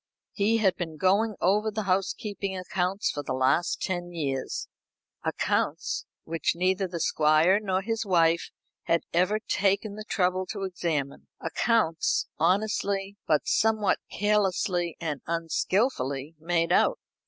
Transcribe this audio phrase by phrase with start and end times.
[0.33, 4.67] He had been going over the housekeeping accounts for the last ten years
[5.23, 8.49] accounts which neither the Squire nor his wife
[8.85, 16.71] had ever taken the trouble to examine accounts honestly, but somewhat carelessly and unskillfully made
[16.71, 16.97] out.